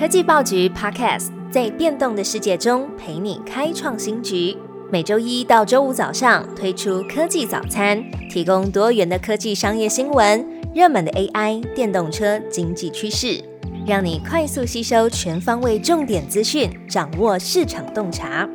[0.00, 4.56] 科技报局 Podcast 在变动的世界中陪你开创新局。
[4.90, 10.42] 每周一到周五早上推出科技早餐，提供多元的科技商业新闻、
[10.74, 13.44] 热门的 AI、电动车经济趋势，
[13.86, 18.48] 让你快速吸收全方位重点资讯，掌握市场洞察。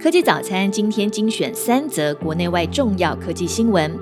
[0.00, 3.96] 科技早餐今天精选三则国内外重要科技新闻，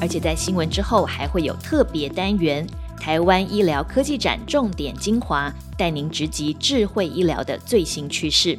[0.00, 2.66] 而且在新闻之后还会有特别单元。
[3.00, 8.58] 台湾医疗科技展重点精华，带您直击智慧医疗的最新趋势。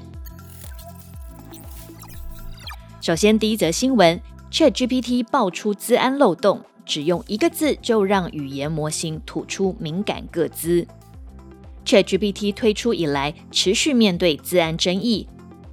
[2.99, 4.19] 首先，第一则新闻
[4.51, 10.87] ：ChatGPT 爆出资安漏洞，只用一个字就让语言模型吐出敏感个资。
[11.85, 15.27] ChatGPT 推出以来，持续面对资安争议。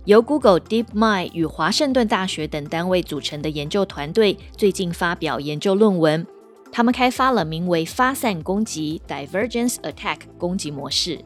[0.05, 6.27] 由 Google DeepMind 与华盛顿大学等单位组成的研究团队，最近发表研究论文。
[6.71, 11.19] 他们开发了名为“发散攻击 （Divergence Attack）” 攻击模式，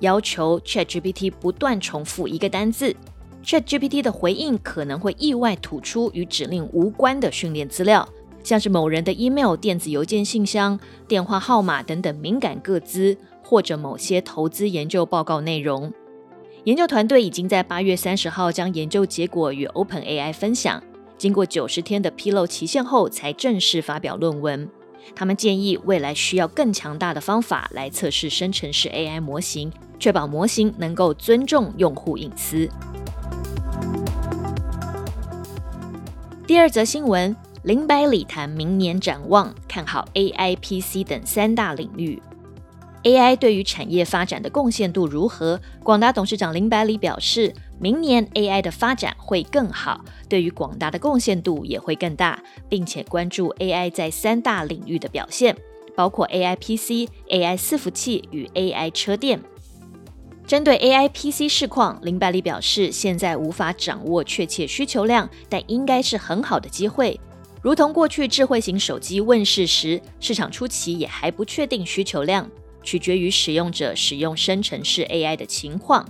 [0.00, 2.94] 要求 ChatGPT 不断重复一个单字。
[3.44, 8.08] ChatGPT 的回应可能会意外吐出与指令无关的训练资料，
[8.42, 10.78] 像是某人的 email、电子邮件信箱、
[11.08, 15.92] 电话号码等等敏感个资，或者某些投资研究报告内容。
[16.64, 20.82] 研究团队已经在八月三十号将研究结果与 OpenAI 分享。
[21.24, 24.68] 经过九十天的披露期限后，才正式发表论文。
[25.16, 32.68] 他们建议未来需要更强大的方法来测试生成式 AI 模型，确保模型能够尊重用户隐私。
[36.46, 42.20] 第二则新闻：林百里谈明年展望，看好 AI、PC 等三大领域。
[43.04, 45.60] AI 对于产业发展的贡献度如何？
[45.82, 55.54] 广达董事长林百里表示，明年 AI 的发展会更好，对于广达的贡献度也会更大，并且关注 AI 在三大领域的表现，
[55.94, 59.38] 包括 AI PC、AI 伺服器与 AI 车电。
[60.46, 67.20] 针对 AI PC 市况，林百里表示，现在无法掌握确切需求量，但应该是很好的机会。
[67.60, 72.50] 如同过去智慧型手机问世时，市场初期也还不确定需求量。
[72.84, 76.06] 取决于使用者使用生成式 AI 的情况。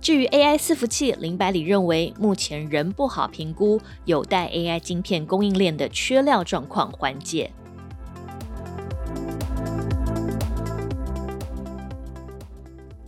[0.00, 7.50] 至于 AI 伺服器，林百里认为目前仍不好评估，有待 AI 晶片供应链的缺料状况缓解。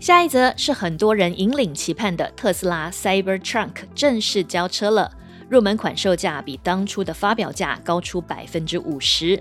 [0.01, 5.13] 下一则是很多人引领期盼的特斯拉 Cybertruck 正式交车了，
[5.49, 9.41] 入门款售价比当初的发表价高出百分之五十。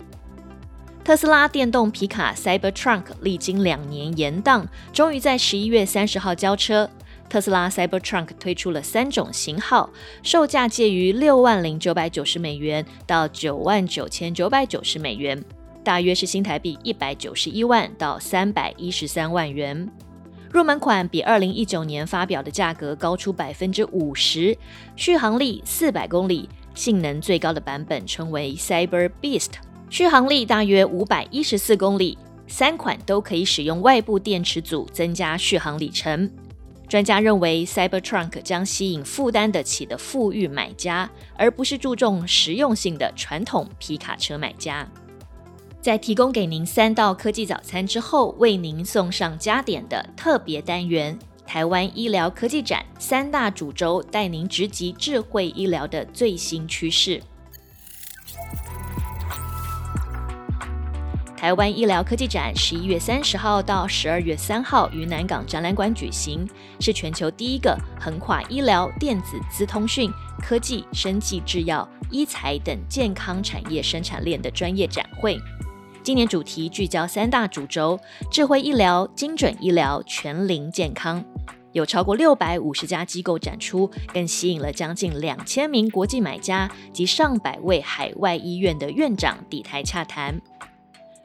[1.03, 6.87] 特斯拉电动皮卡 Cybertruck 历经两年延宕，终于在十一月三十号交车。
[7.27, 9.89] 特斯拉 Cybertruck 推出了三种型号，
[10.21, 15.43] 售价介于六万零九百九十美元到九万九千九百九十美元，
[15.83, 19.89] 大约是新台币一百九十一万到三百一十三万元。
[20.51, 24.55] 入门款比二零一九年发表的价格高出百分之五十，
[24.95, 29.68] 续航力四百公里，性能最高的版本称为 Cyber Beast。
[29.89, 32.15] 续航力大约五百一十四公里，
[32.47, 36.29] 三款都可以使用外部电池组增加续航里程。
[36.87, 44.87] 专家认为，Cybertruck 将吸引负担得起的富裕买家，而不是注重实用性的传统皮卡车买家。
[45.81, 51.17] 在提供给您三道科技早餐之后，为您送上加点的特别单元——
[51.47, 57.19] 台湾医疗科技展三大主轴，带您直击智慧医疗的最新趋势。
[61.39, 66.45] 台湾医疗科技展十一月三十号到十二月三号于南港展览馆举行，
[66.81, 70.11] 是全球第一个横跨医疗、电子、资通讯、
[70.41, 75.37] 科技、生技制药、医材等健康产业生产链的专业展会。
[76.03, 77.97] 今年主题聚焦三大主轴：
[78.29, 81.23] 智慧医疗、精准医疗、全龄健康。
[81.71, 90.41] 有超过六百五十家机构展出，更吸引了将近两千名国际买家及上百位海外医院的院长抵台洽谈。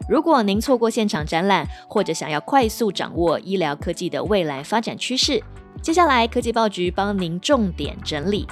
[0.06, 5.42] 如果您错过现场展览，或者想要快速掌握医疗科技的未来发展趋势，
[5.80, 8.46] 接下来科技报局帮您重点整理。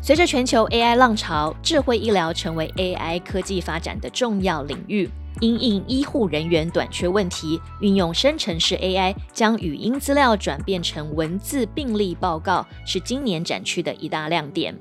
[0.00, 5.08] 随着全球 AI 浪潮，智慧医疗成为 AI 科技发展的重要领域。
[5.40, 14.76] 因应医护人员短缺问题，运用生成式 AI 将语音资料转变成文字病例报告，是今年展区的一大亮点。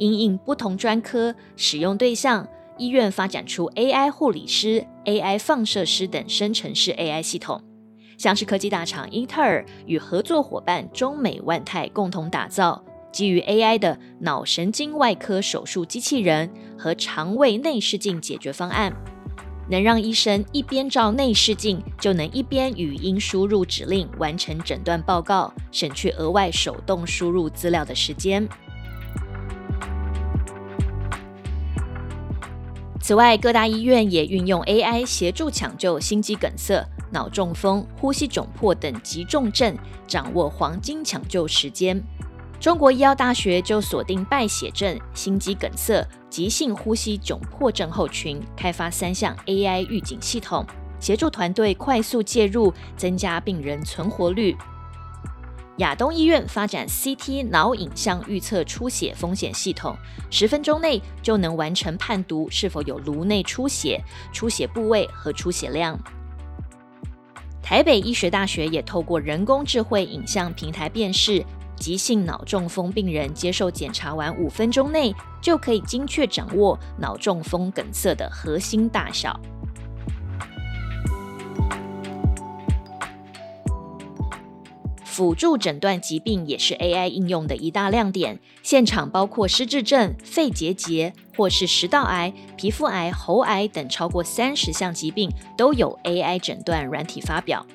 [0.00, 2.48] 因应不同专科使用对象，
[2.78, 7.62] 医院发展出 AI 护理师、AI 放射师等生成式 AI 系统，
[8.16, 12.82] 像是科技大厂英特尔与合作伙伴中美万泰共同打造
[13.12, 18.90] 基于 AI 的脑神经外科手术机器人和肠胃内视镜解决方案。
[19.68, 28.48] 能让医生一边照内视镜，就能一边语音输入指令完成诊断报告，省去额外手动输入资料的时间。
[33.02, 39.74] 此外，各大医院也运用 AI 协助抢救心肌梗塞、脑中风、呼吸窘迫等急重症，
[40.06, 42.00] 掌握黄金抢救时间。
[42.60, 50.64] 中国医药大学就锁定败血症、心肌梗塞、急性呼吸窘迫症候群，开发三项 AI 预警系统，
[51.00, 54.54] 协助团队快速介入，增加病人存活率。
[55.80, 59.96] 亚东医院发展 CT 脑影像预测出血风险系统，
[60.30, 63.98] 十分钟内就能完成判读是否有颅内出血、
[64.30, 65.98] 出血部位和出血量。
[67.62, 71.42] 台北医学大学也透过人工智慧影像平台辨识，
[71.76, 79.40] 急性脑中风病人接受检查完五分钟内，就可以精确掌握脑中风梗塞的核心大小。
[85.10, 88.38] 辅助诊断疾病也是 AI 应用的一大亮点。
[88.62, 97.66] 现场包括失智症、肺结节，或是食道癌、皮肤癌、喉癌等超过三十项疾病，都有 AI 诊断软体发表。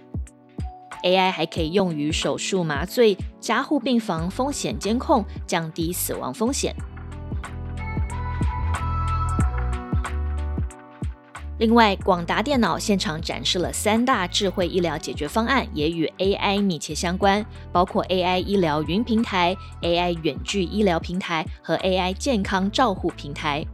[1.03, 6.73] AI 还可以用于手术麻醉、加护病房风险监控，降低死亡风险。
[11.65, 23.65] 另外，广达电脑现场展示了三大智慧医疗解决方案，也与 AI 密切相关，包括 AI 医疗云平台、AI 远距医疗平台和 AI 健康照护平台。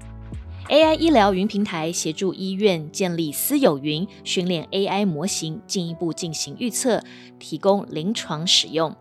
[0.70, 7.04] AI 医疗云平台协助医院建立私有云，训练 AI 模型，进一步进行预测，
[7.40, 8.96] 提供临床使用。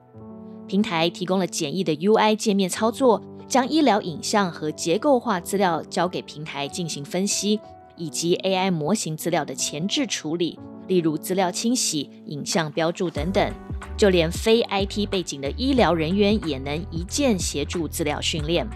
[0.66, 7.60] 平台提供了简易的 UI 界面操作，将医疗影像和结构化资料交给平台进行分析。
[8.00, 10.58] 以及 AI 模型资料的前置处理，
[10.88, 13.52] 例如资料清洗、影像标注等等，
[13.94, 18.66] 就连非 IT 背景的医疗人员也能一键协助资料训练。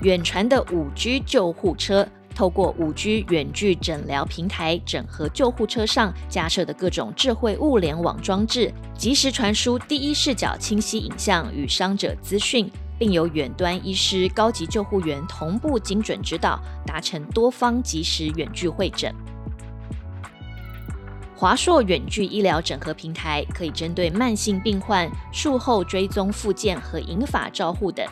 [0.00, 2.04] 远传的五 G 救护车，
[2.34, 12.68] 透过五 G 远距诊疗平台，整合救护车上架设的各种智慧物联网装置，及时传输第一视角清晰影像与伤者资讯。
[13.02, 16.56] 并由远端医师、高级救护员同步精准指导，
[16.86, 19.12] 达成多方及时远距会诊。
[21.34, 28.06] 华硕远距医疗整合平台可以针对慢性病患术后追踪复健和银发照护等，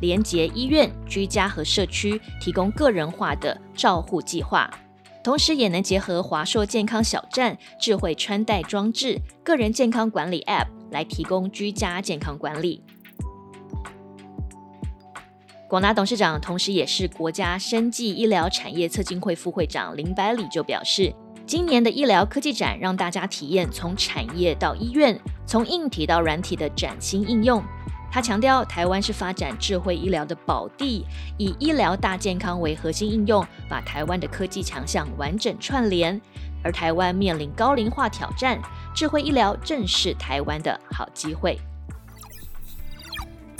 [0.00, 4.70] 连接医院、居家和社区，提供个人化的照护计划。
[5.24, 12.84] 同时，也能结合华硕健康小站、智慧穿戴装置、个人健康管理 App 来提供居家健康管理。
[15.68, 21.12] 广达董事长，同时也是国家生技医疗产业策进会副会长林百里就表示，
[21.44, 27.60] 今年的医疗科技展让大家体验从产业到医院，从硬体到软体的崭新应用。
[28.12, 31.04] 他强调，台湾是发展智慧医疗的宝地，
[31.36, 36.18] 以医疗大健康为核心应用，把台湾的科技强项完整串联。
[36.62, 38.56] 而台湾面临高龄化挑战，
[38.94, 41.58] 智慧医疗正是台湾的好机会。